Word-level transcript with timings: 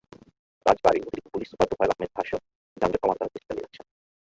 রাজবাড়ীর 0.65 1.05
অতিরিক্ত 1.07 1.27
police 1.33 1.47
super 1.51 1.67
Tofail 1.69 1.91
আহমেদের 1.93 2.15
ভাষ্য, 2.17 2.33
যানজট 2.77 3.01
কমাতে 3.01 3.19
তাঁরা 3.19 3.33
চেষ্টা 3.33 3.47
চালিয়ে 3.49 3.65
যাচ্ছেন। 3.65 3.85